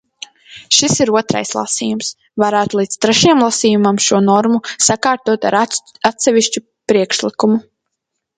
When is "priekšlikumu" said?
6.93-7.63